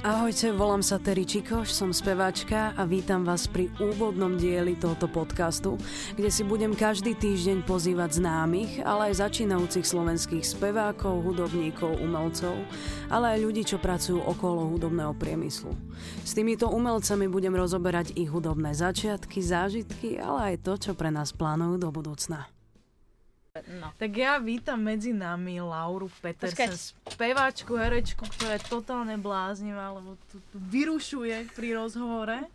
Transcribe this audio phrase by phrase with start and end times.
[0.00, 5.76] Ahojte, volám sa Terry Čikoš, som speváčka a vítam vás pri úvodnom dieli tohto podcastu,
[6.16, 12.56] kde si budem každý týždeň pozývať známych, ale aj začínajúcich slovenských spevákov, hudobníkov, umelcov,
[13.12, 15.76] ale aj ľudí, čo pracujú okolo hudobného priemyslu.
[16.24, 21.36] S týmito umelcami budem rozoberať ich hudobné začiatky, zážitky, ale aj to, čo pre nás
[21.36, 22.48] plánujú do budúcna.
[23.78, 23.94] No.
[23.94, 26.74] Tak ja vítam medzi nami Lauru Petersen,
[27.06, 32.50] speváčku, herečku, ktorá je totálne bláznivá, lebo tu, tu vyrušuje pri rozhovore.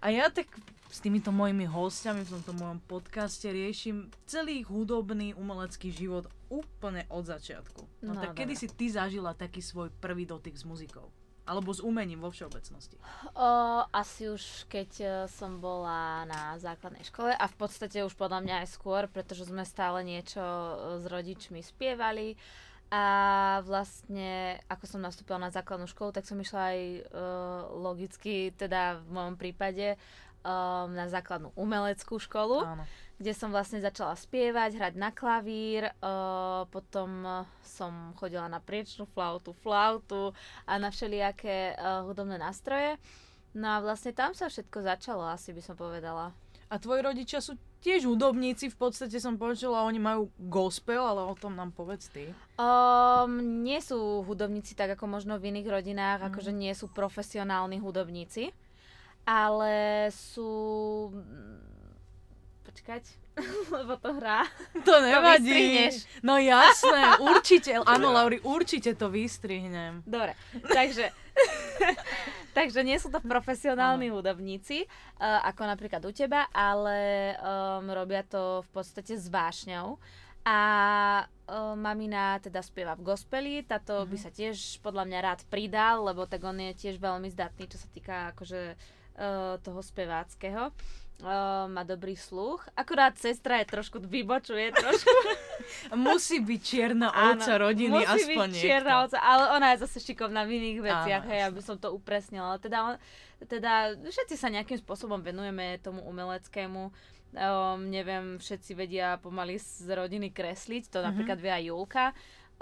[0.00, 0.48] A ja tak
[0.92, 7.24] s týmito mojimi hostiami v tomto mojom podcaste riešim celý hudobný umelecký život úplne od
[7.24, 8.04] začiatku.
[8.04, 11.08] No, no tak kedy si ty zažila taký svoj prvý dotyk s muzikou?
[11.42, 12.94] Alebo s umením vo všeobecnosti?
[13.34, 13.48] O,
[13.90, 18.54] asi už keď e, som bola na základnej škole a v podstate už podľa mňa
[18.62, 22.38] aj skôr, pretože sme stále niečo e, s rodičmi spievali
[22.92, 23.04] a
[23.64, 27.00] vlastne ako som nastúpila na základnú školu, tak som išla aj uh,
[27.72, 29.96] logicky, teda v mojom prípade
[30.44, 32.60] um, na základnú umeleckú školu.
[32.60, 32.84] Áno
[33.22, 37.22] kde som vlastne začala spievať, hrať na klavír, uh, potom
[37.62, 40.34] som chodila na priečnú flautu, flautu
[40.66, 42.98] a na všelijaké uh, hudobné nástroje.
[43.54, 46.34] No a vlastne tam sa všetko začalo, asi by som povedala.
[46.66, 51.34] A tvoji rodičia sú tiež hudobníci, v podstate som počula, oni majú gospel, ale o
[51.36, 52.32] tom nám povedz ty.
[52.56, 56.28] Um, nie sú hudobníci tak ako možno v iných rodinách, mm.
[56.32, 58.56] akože nie sú profesionálni hudobníci,
[59.28, 61.12] ale sú
[62.72, 63.04] počkať,
[63.76, 64.48] lebo to hrá.
[64.88, 65.92] To nevadí.
[65.92, 67.76] To no jasné, určite.
[67.84, 70.00] Áno, Lauri, určite to vystrihnem.
[70.08, 70.32] Dobre,
[70.72, 71.12] takže...
[72.58, 74.20] takže nie sú to profesionálni ano.
[74.20, 79.96] hudobníci, uh, ako napríklad u teba, ale um, robia to v podstate s vášňou.
[80.44, 80.58] A
[81.24, 84.08] uh, mamina teda spieva v gospeli, táto uh-huh.
[84.08, 84.24] by mhm.
[84.24, 87.88] sa tiež podľa mňa rád pridal, lebo tak on je tiež veľmi zdatný, čo sa
[87.88, 90.72] týka akože uh, toho speváckého
[91.22, 92.66] uh, má dobrý sluch.
[92.74, 95.16] Akurát sestra je trošku vybočuje trošku.
[96.06, 100.42] musí byť čierna ovca rodiny, musí aspoň byť čierna ovca, ale ona je zase šikovná
[100.44, 102.58] v iných veciach, hej, aby som to upresnila.
[102.58, 102.94] Teda, on,
[103.46, 106.90] teda všetci sa nejakým spôsobom venujeme tomu umeleckému.
[107.32, 111.06] Um, neviem, všetci vedia pomaly z rodiny kresliť, to mm-hmm.
[111.08, 112.04] napríklad vie aj Julka.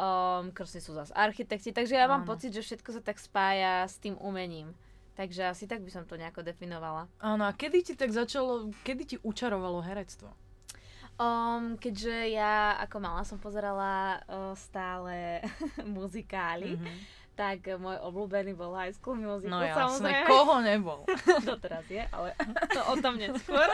[0.01, 3.99] Um, krstní sú zase architekti, takže ja mám pocit, že všetko sa tak spája s
[3.99, 4.73] tým umením.
[5.21, 7.05] Takže asi tak by som to nejako definovala.
[7.21, 10.33] Áno, a kedy ti tak začalo, kedy ti učarovalo herectvo?
[11.21, 15.45] Um, keďže ja ako mala som pozerala uh, stále
[15.85, 16.97] muzikály, mm-hmm.
[17.37, 20.25] tak môj obľúbený bol High School Musical, no jasné, samozrejme.
[20.25, 21.01] koho nebol?
[21.69, 22.33] teraz je, ale
[22.93, 23.69] o tom neskôr.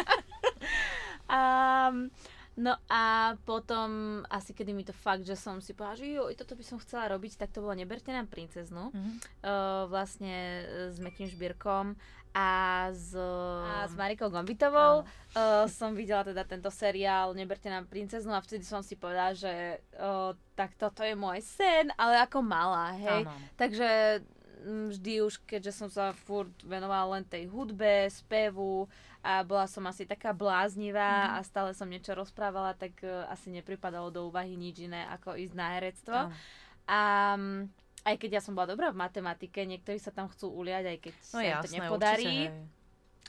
[1.30, 2.10] um,
[2.56, 6.56] No a potom, asi kedy mi to fakt, že som si povedala, že jo, toto
[6.56, 8.96] by som chcela robiť, tak to bolo Neberte nám princeznu.
[8.96, 9.14] Mm-hmm.
[9.44, 11.92] Uh, vlastne s Mekým Žbírkom
[12.32, 12.48] a
[12.92, 13.16] s,
[13.64, 18.64] a s Marikou Gombitovou uh, som videla teda tento seriál Neberte nám princeznu a vtedy
[18.64, 23.24] som si povedala, že uh, tak toto je môj sen, ale ako malá, hej.
[23.24, 23.36] Áno.
[23.60, 23.88] Takže
[24.66, 28.88] vždy už, keďže som sa furt venovala len tej hudbe, spevu
[29.26, 31.30] a bola som asi taká bláznivá mm.
[31.34, 35.54] a stále som niečo rozprávala, tak uh, asi nepripadalo do úvahy nič iné ako ísť
[35.58, 36.18] na herectvo.
[36.30, 36.32] Mm.
[36.86, 37.00] A
[37.34, 37.66] um,
[38.06, 41.14] aj keď ja som bola dobrá v matematike, niektorí sa tam chcú uliať, aj keď
[41.18, 42.34] no, sa jasné, to nepodarí.
[42.46, 42.74] Určite,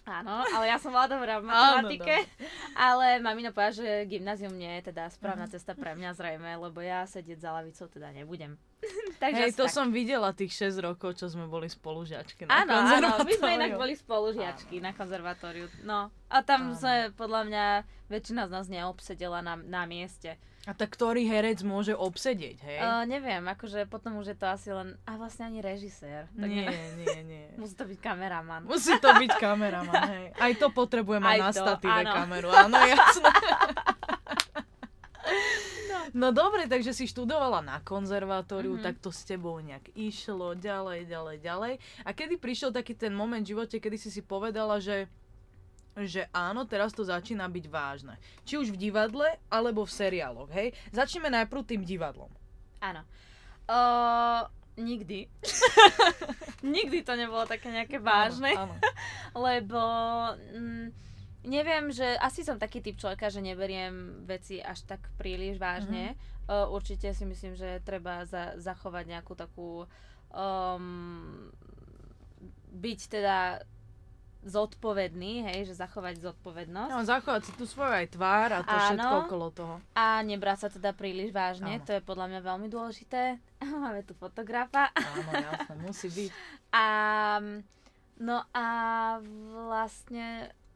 [0.07, 2.15] Áno, ale ja som bola dobrá v matematike.
[2.23, 2.47] Áno,
[2.87, 5.59] ale mamina povedala, že gymnázium nie je teda správna uh-huh.
[5.59, 8.55] cesta pre mňa zrejme, lebo ja sedieť za lavicou teda nebudem.
[9.23, 9.73] Takže Hej, to tak.
[9.73, 13.73] som videla tých 6 rokov, čo sme boli spolužiačky na áno, áno, my sme inak
[13.73, 14.85] boli spolužiačky áno.
[14.85, 15.65] na konzervatóriu.
[15.81, 16.77] No, a tam áno.
[16.77, 17.65] sme, podľa mňa,
[18.07, 20.37] väčšina z nás neobsedela na, na mieste.
[20.67, 22.77] A tak ktorý herec môže obsedieť, hej?
[22.83, 24.99] Uh, neviem, akože potom už je to asi len...
[25.07, 26.27] A vlastne ani režisér.
[26.35, 26.67] Tak nie,
[27.07, 27.45] nie, nie.
[27.61, 28.67] Musí to byť kameraman.
[28.67, 30.27] Musí to byť kameraman, hej.
[30.35, 33.31] Aj to potrebujem mať na statíve kameru, áno, jasné.
[36.13, 36.35] No.
[36.35, 38.87] dobre, takže si študovala na konzervatóriu, mm-hmm.
[38.87, 41.73] tak to s tebou nejak išlo ďalej, ďalej, ďalej.
[42.05, 45.09] A kedy prišiel taký ten moment v živote, kedy si si povedala, že
[45.97, 48.21] že áno, teraz to začína byť vážne.
[48.45, 50.77] Či už v divadle, alebo v seriáloch, hej?
[50.93, 52.29] Začneme najprv tým divadlom.
[52.85, 53.01] Áno.
[53.65, 54.45] Uh,
[54.77, 55.25] nikdy.
[56.77, 58.53] nikdy to nebolo také nejaké vážne.
[58.53, 58.93] Áno, áno.
[59.49, 59.81] Lebo...
[60.53, 61.06] Mm,
[61.47, 66.13] neviem, že asi som taký typ človeka, že neberiem veci až tak príliš vážne.
[66.13, 66.45] Mm-hmm.
[66.47, 69.83] Uh, určite si myslím, že treba za, zachovať nejakú takú
[70.31, 71.51] um,
[72.71, 73.63] byť teda
[74.47, 76.91] zodpovedný, hej, že zachovať zodpovednosť.
[76.93, 78.83] No, zachovať si tu svoju aj tvár a to Áno.
[78.87, 79.75] všetko okolo toho.
[79.97, 81.83] A nebrať sa teda príliš vážne, Áno.
[81.83, 83.41] to je podľa mňa veľmi dôležité.
[83.83, 84.93] Máme tu fotografa.
[84.95, 86.31] Áno, jasne, musí byť.
[86.67, 86.87] A,
[88.19, 88.65] no a
[89.71, 90.66] vlastne mm,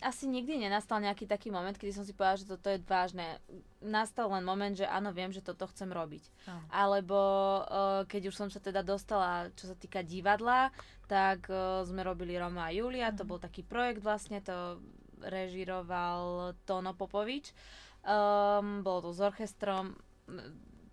[0.00, 3.38] asi nikdy nenastal nejaký taký moment, kedy som si povedala, že toto je vážne.
[3.84, 6.24] Nastal len moment, že áno, viem, že toto chcem robiť.
[6.48, 6.64] Áno.
[6.72, 7.18] Alebo
[7.62, 10.72] uh, keď už som sa teda dostala, čo sa týka divadla,
[11.06, 13.16] tak uh, sme robili Roma a Julia, mm.
[13.20, 14.80] to bol taký projekt vlastne, to
[15.22, 17.54] režiroval Tono Popovič.
[18.02, 19.94] Um, bolo to s orchestrom,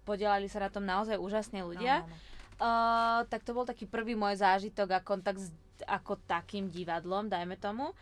[0.06, 2.06] podielali sa na tom naozaj úžasne ľudia.
[2.06, 2.18] No, no.
[2.60, 5.50] Uh, tak to bol taký prvý môj zážitok a kontakt s
[5.88, 7.96] ako takým divadlom, dajme tomu.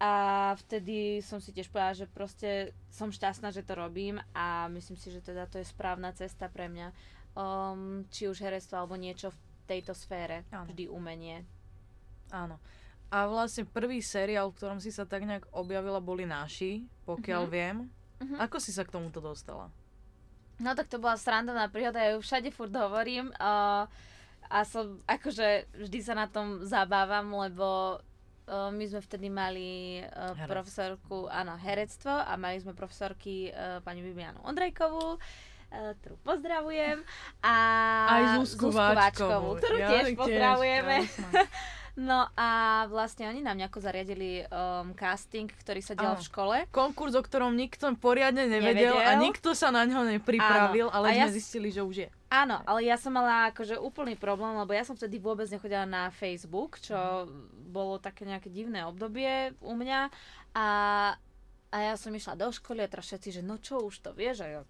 [0.00, 0.12] A
[0.56, 5.12] vtedy som si tiež povedala, že proste som šťastná, že to robím a myslím si,
[5.12, 6.88] že teda to je správna cesta pre mňa.
[7.36, 9.38] Um, či už herectvo alebo niečo v
[9.68, 10.48] tejto sfére.
[10.48, 10.72] Áno.
[10.72, 11.44] Vždy umenie.
[12.32, 12.56] Áno.
[13.12, 17.52] A vlastne prvý seriál, v ktorom si sa tak nejak objavila, boli naši, pokiaľ uh-huh.
[17.52, 17.76] viem.
[18.24, 18.38] Uh-huh.
[18.40, 19.68] Ako si sa k tomuto dostala?
[20.56, 23.32] No tak to bola srandovná príhoda, ja ju všade furt hovorím.
[23.36, 23.84] Uh,
[24.50, 27.98] a som, akože vždy sa na tom zabávam, lebo
[28.50, 34.42] my sme vtedy mali uh, profesorku, áno, herectvo a mali sme profesorky uh, pani Bibianu
[34.42, 37.06] Ondrejkovú, uh, ktorú pozdravujem.
[37.46, 37.54] A
[38.10, 40.96] Aj Zuzku, Zuzku Váčkovú, ktorú ja, tiež pozdravujeme.
[41.98, 42.48] No a
[42.86, 46.56] vlastne oni nám nejako zariadili um, casting, ktorý sa dial v škole.
[46.70, 49.10] Konkurs, o ktorom nikto poriadne nevedel, nevedel.
[49.10, 50.94] a nikto sa na ňo nepripravil, Áno.
[50.94, 52.08] ale a sme ja zistili, že už je.
[52.30, 56.14] Áno, ale ja som mala akože úplný problém, lebo ja som vtedy vôbec nechodila na
[56.14, 56.94] Facebook, čo
[57.26, 57.74] mm.
[57.74, 60.14] bolo také nejaké divné obdobie u mňa
[60.54, 60.68] a,
[61.74, 64.46] a ja som išla do školy a teraz všetci, že no čo už to vieš
[64.46, 64.60] a ja,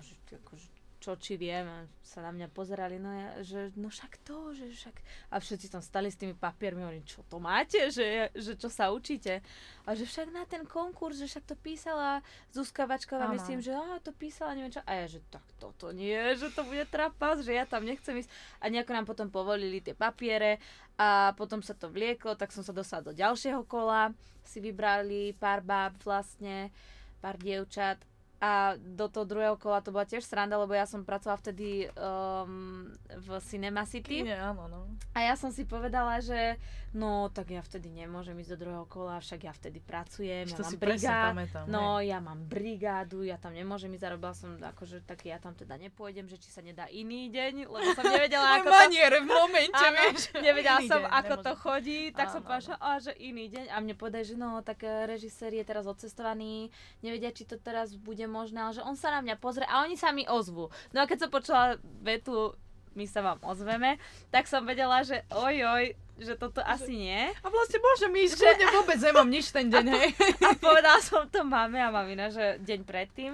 [0.00, 0.71] že, akože,
[1.02, 4.70] čo či viem a sa na mňa pozerali, no ja, že no však to, že
[4.70, 4.96] však
[5.34, 8.94] a všetci tam stali s tými papiermi, hovorím, čo to máte, že, že čo sa
[8.94, 9.42] učíte?
[9.82, 12.22] A že však na ten konkurs, že však to písala
[12.54, 16.38] Zuzka Vačková, myslím, že á, to písala, neviem čo, a ja, že tak toto nie,
[16.38, 18.30] že to bude trapas, že ja tam nechcem ísť.
[18.62, 20.62] A nejako nám potom povolili tie papiere
[20.94, 24.14] a potom sa to vlieklo, tak som sa dostala do ďalšieho kola,
[24.46, 26.70] si vybrali pár báb vlastne,
[27.18, 28.11] pár dievčat
[28.42, 32.90] a do toho druhého kola to bola tiež sranda, lebo ja som pracovala vtedy um,
[33.06, 34.26] v Cinema City.
[34.26, 34.90] Kine, áno, no.
[35.14, 36.58] A ja som si povedala, že
[36.90, 40.74] no tak ja vtedy nemôžem ísť do druhého kola, však ja vtedy pracujem, ja mám
[40.74, 41.70] brigádu.
[41.70, 45.78] No, ja mám brigádu, ja tam nemôžem ísť, zarobila som akože tak ja tam teda
[45.78, 49.94] nepôjdem, že či sa nedá iný deň, lebo som nevedela, ako Manier v momente, áno,
[50.02, 50.34] vieš.
[50.50, 51.46] Nevedela som, deň, ako nemôžem.
[51.46, 54.58] to chodí, tak áno, som povedala, a že iný deň a mne povedali, že no,
[54.66, 56.74] tak eh, režisér je teraz odcestovaný,
[57.06, 60.00] nevedia, či to teraz bude možné, ale že on sa na mňa pozrie a oni
[60.00, 60.72] sa mi ozvu.
[60.96, 62.56] No a keď som počula vetu,
[62.96, 64.00] my sa vám ozveme,
[64.32, 65.84] tak som vedela, že oj, oj,
[66.20, 67.22] že toto asi nie.
[67.40, 68.44] A vlastne môžem ísť, že...
[68.44, 70.08] kľudne vôbec nemám nič ten deň, hej.
[70.44, 73.32] A povedala som to mame a mamina, že deň predtým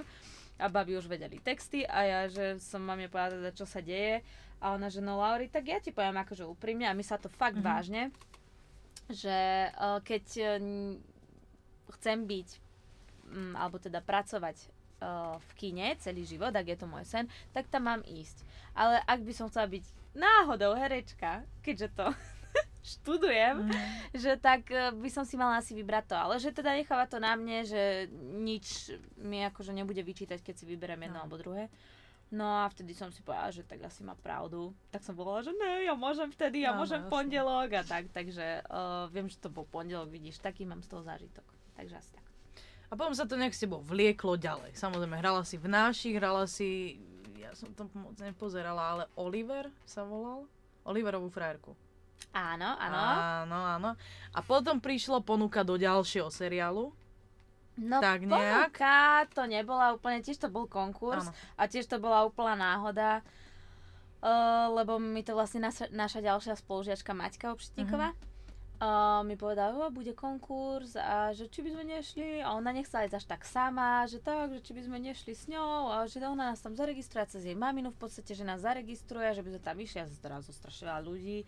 [0.59, 4.19] a babi už vedeli texty a ja, že som mame povedala, teda, čo sa deje.
[4.59, 7.31] A ona, že no Lauri, tak ja ti poviem akože úprimne a my sa to
[7.31, 7.71] fakt mm-hmm.
[7.71, 8.03] vážne,
[9.07, 10.51] že uh, keď uh,
[11.95, 12.49] chcem byť,
[13.31, 14.67] um, alebo teda pracovať
[15.01, 18.43] uh, v kine celý život, ak je to môj sen, tak tam mám ísť.
[18.75, 19.85] Ale ak by som chcela byť
[20.15, 22.07] náhodou herečka, keďže to
[22.97, 23.73] študujem, mm.
[24.15, 26.15] že tak uh, by som si mala asi vybrať to.
[26.15, 28.07] Ale že teda necháva to na mne, že
[28.39, 31.23] nič mi akože nebude vyčítať, keď si vyberiem jedno no.
[31.27, 31.67] alebo druhé.
[32.29, 34.69] No a vtedy som si povedala, že tak asi má pravdu.
[34.93, 38.05] Tak som povedala, že ne, ja môžem vtedy, ja no, môžem no, pondelok a tak.
[38.13, 41.45] Takže uh, viem, že to bol pondelok, vidíš, taký mám z toho zážitok.
[41.73, 42.28] Takže asi tak.
[42.89, 44.73] A potom sa to nejak s tebou vlieklo ďalej.
[44.73, 46.97] Samozrejme, hrala si v našich, hrala si,
[47.37, 50.49] ja som to moc nepozerala, ale Oliver sa volal?
[50.89, 51.77] Oliverovú frajerku.
[52.33, 52.97] Áno, áno.
[53.45, 53.89] Áno, áno.
[54.33, 56.89] A potom prišla ponuka do ďalšieho seriálu.
[57.79, 58.75] No tak nejak.
[58.75, 58.97] ponuka
[59.31, 61.35] to nebola úplne, tiež to bol konkurs áno.
[61.55, 63.23] a tiež to bola úplná náhoda,
[64.19, 68.28] uh, lebo mi to vlastne naša, naša ďalšia spolužiačka Maťka Obšitníková uh-huh
[68.79, 73.05] uh, mi povedala, že bude konkurs a že či by sme nešli a ona nechcela
[73.05, 76.23] ísť až tak sama, že tak, že či by sme nešli s ňou a že
[76.23, 79.61] ona nás tam zaregistruje cez jej maminu v podstate, že nás zaregistruje, že by sme
[79.61, 81.39] tam išli a zrazu strašne veľa ľudí.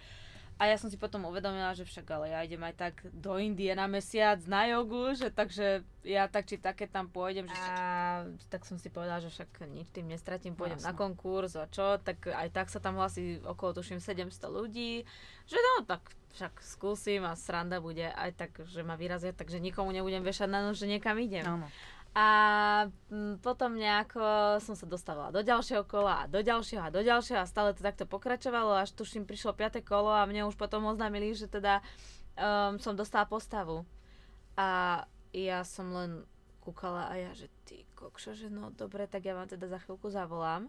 [0.61, 3.73] A ja som si potom uvedomila, že však ale ja idem aj tak do Indie
[3.73, 7.49] na mesiac na jogu, že takže ja tak či také tam pôjdem.
[7.49, 7.57] Že.
[7.57, 7.73] A
[8.45, 10.93] tak som si povedala, že však nič tým nestratím, pôjdem Jasne.
[10.93, 15.01] na konkurs a čo, tak aj tak sa tam hlasí okolo tuším 700 ľudí,
[15.49, 19.89] že no tak však skúsim a sranda bude aj tak, že ma vyrazia, takže nikomu
[19.89, 21.41] nebudem vešať na nož, že niekam idem.
[21.41, 21.65] Áno.
[22.11, 22.27] A
[23.39, 27.47] potom nejako som sa dostávala do ďalšieho kola a do ďalšieho a do ďalšieho a
[27.47, 29.79] stále to takto pokračovalo, až tuším prišlo 5.
[29.79, 31.79] kolo a mne už potom oznámili, že teda
[32.35, 33.87] um, som dostala postavu.
[34.59, 35.01] A
[35.31, 36.27] ja som len
[36.59, 40.11] kúkala a ja, že ty kokšo, že no dobre, tak ja vám teda za chvíľku
[40.11, 40.67] zavolám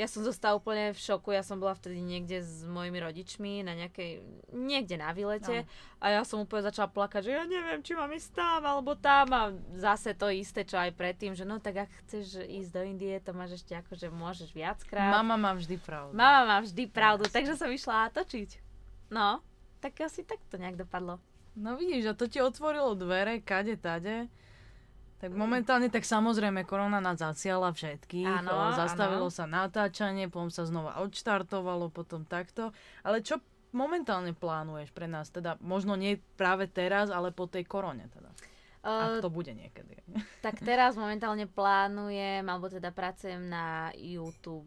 [0.00, 3.76] ja som zostala úplne v šoku, ja som bola vtedy niekde s mojimi rodičmi na
[3.76, 5.68] nejakej, niekde na výlete no.
[6.00, 9.28] a ja som úplne začala plakať, že ja neviem, či mám ísť tam alebo tam
[9.36, 13.20] a zase to isté, čo aj predtým, že no tak ak chceš ísť do Indie,
[13.20, 15.12] to máš ešte ako, že môžeš viackrát.
[15.12, 16.16] Mama má vždy pravdu.
[16.16, 17.36] Mama má vždy pravdu, Jasne.
[17.36, 18.50] takže som išla točiť.
[19.12, 19.44] No,
[19.84, 21.20] tak asi tak to nejak dopadlo.
[21.52, 24.32] No vidíš, a to ti otvorilo dvere, kade, tade.
[25.22, 28.42] Tak momentálne, tak samozrejme, korona nás zaciala všetkých.
[28.42, 29.36] Áno, Zastavilo áno.
[29.38, 32.74] sa natáčanie, potom sa znova odštartovalo, potom takto.
[33.06, 33.38] Ale čo
[33.70, 35.30] momentálne plánuješ pre nás?
[35.30, 38.34] Teda možno nie práve teraz, ale po tej korone teda.
[38.82, 39.94] Uh, Ak to bude niekedy.
[40.42, 44.66] Tak teraz momentálne plánujem, alebo teda pracujem na YouTube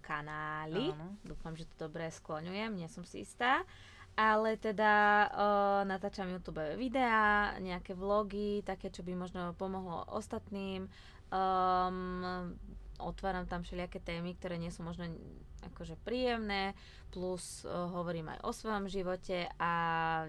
[0.00, 0.88] kanáli.
[0.96, 1.20] Áno.
[1.20, 3.60] Dúfam, že to dobre skloňujem, nie som si istá.
[3.60, 4.92] Uh, ale teda
[5.28, 10.88] uh, natáčam YouTube videá, nejaké vlogy, také, čo by možno pomohlo ostatným.
[11.28, 12.56] Um,
[12.96, 15.04] otváram tam všelijaké témy, ktoré nie sú možno
[15.68, 16.72] akože príjemné,
[17.12, 19.72] plus uh, hovorím aj o svojom živote a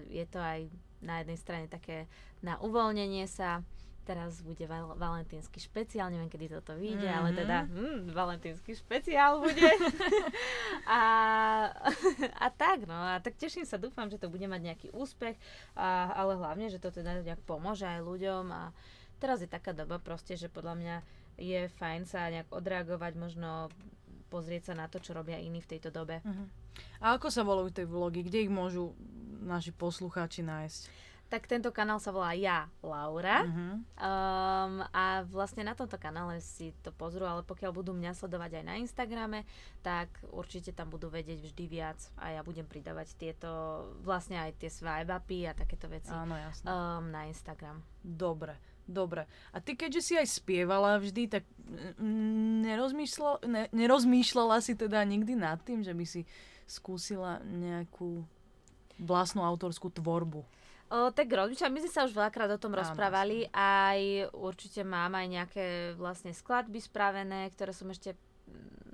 [0.04, 0.68] je to aj
[1.00, 2.10] na jednej strane také
[2.44, 3.64] na uvoľnenie sa
[4.08, 7.18] teraz bude val- valentínsky špeciál, neviem, kedy toto vyjde, mm-hmm.
[7.20, 9.68] ale teda hm, valentínsky špeciál bude.
[10.88, 11.02] a,
[12.40, 15.36] a tak, no, a tak teším sa, dúfam, že to bude mať nejaký úspech,
[15.76, 18.72] a, ale hlavne, že to teda nejak pomôže aj ľuďom a
[19.20, 20.96] teraz je taká doba proste, že podľa mňa
[21.36, 23.68] je fajn sa nejak odreagovať, možno
[24.32, 26.24] pozrieť sa na to, čo robia iní v tejto dobe.
[26.24, 26.48] Uh-huh.
[27.04, 28.24] A ako sa volujú tie vlogy?
[28.24, 28.96] Kde ich môžu
[29.44, 30.82] naši poslucháči nájsť?
[31.28, 33.44] Tak tento kanál sa volá Ja Laura.
[33.44, 33.84] Uh-huh.
[34.00, 38.64] Um, a vlastne na tomto kanále si to pozrú, ale pokiaľ budú mňa sledovať aj
[38.64, 39.44] na Instagrame,
[39.84, 43.48] tak určite tam budú vedieť vždy viac a ja budem pridávať tieto,
[44.00, 46.64] vlastne aj tie swipe upy a takéto veci Áno, jasne.
[46.64, 47.84] Um, na Instagram.
[48.00, 48.56] Dobre.
[48.88, 49.28] Dobre.
[49.52, 51.44] A ty keďže si aj spievala vždy, tak
[52.64, 56.24] nerozmýšľala, ne, nerozmýšľala si teda nikdy nad tým, že by si
[56.64, 58.24] skúsila nejakú
[58.96, 60.40] vlastnú autorskú tvorbu?
[60.88, 65.12] O, tak rodičia, my sme sa už veľakrát o tom Áno, rozprávali, aj určite mám
[65.12, 65.66] aj nejaké
[66.00, 68.16] vlastne skladby spravené, ktoré som ešte,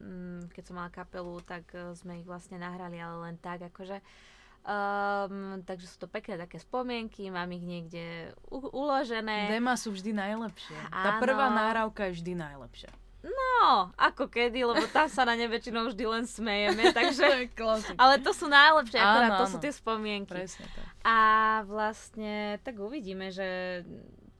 [0.02, 4.02] mm, keď som mala kapelu, tak e, sme ich vlastne nahrali, ale len tak akože.
[4.64, 9.52] Um, takže sú to pekné také spomienky, mám ich niekde u- uložené.
[9.52, 10.72] Dema sú vždy najlepšie.
[10.88, 11.04] Áno.
[11.04, 12.88] Tá prvá náravka je vždy najlepšia.
[13.24, 17.48] No, ako kedy, lebo tam sa na ne väčšinou vždy len smejeme, takže...
[17.96, 20.44] ale to sú najlepšie, akorát to sú tie spomienky.
[20.44, 20.84] Presne tak.
[21.08, 21.16] A
[21.64, 23.80] vlastne tak uvidíme, že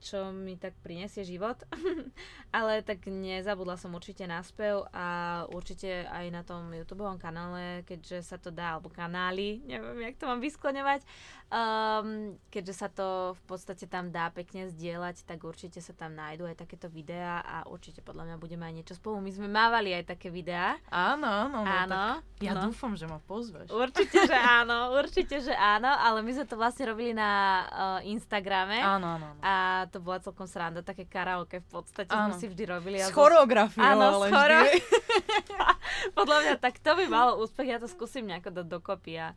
[0.05, 1.57] čo mi tak prinesie život.
[2.55, 8.21] Ale tak nezabudla som určite na spev a určite aj na tom YouTube kanále, keďže
[8.21, 11.01] sa to dá, alebo kanály, neviem, jak to mám vyskloňovať,
[11.49, 16.49] um, keďže sa to v podstate tam dá pekne zdieľať, tak určite sa tam nájdú
[16.49, 19.21] aj takéto videá a určite podľa mňa budeme aj niečo spolu.
[19.21, 20.77] My sme mávali aj také videá.
[20.89, 21.61] Áno, áno.
[21.61, 22.03] No, áno.
[22.41, 22.69] ja no.
[22.69, 23.69] dúfam, že ma pozveš.
[23.69, 27.31] Určite, že áno, určite, že áno, ale my sme to vlastne robili na
[27.65, 28.81] uh, Instagrame.
[28.81, 29.27] Áno, áno.
[29.37, 29.41] áno.
[29.41, 32.33] A to bola celkom sranda, také karaoke v podstate ano.
[32.33, 32.97] sme si vždy robili.
[33.01, 34.59] S choreografiou, Áno, ale choro...
[36.17, 39.27] Podľa mňa tak to by malo úspech, ja to skúsim nejako dať dokopy a,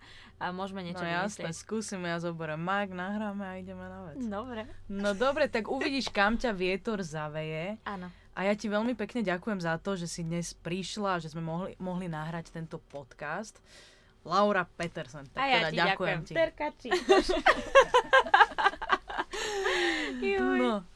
[0.43, 1.55] a môžeme niečo No jasné,
[1.99, 4.23] skúsime, ja zoberiem Mac, nahráme a ideme na vec.
[4.23, 4.71] Dobre.
[4.87, 7.75] No dobre, tak uvidíš, kam ťa vietor zaveje.
[7.83, 8.07] Áno.
[8.39, 11.75] A ja ti veľmi pekne ďakujem za to, že si dnes prišla, že sme mohli,
[11.83, 13.59] mohli nahrať tento podcast.
[14.23, 15.27] Laura Petersen.
[15.35, 16.23] Tak a ja teda ti ďakujem, ďakujem.
[16.23, 16.35] ti.
[16.39, 16.71] Terka,
[20.63, 20.87] no,